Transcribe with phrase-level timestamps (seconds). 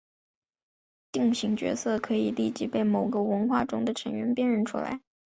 [1.11, 4.99] 定型角色可以立即被某个文化中的成员辨认出来。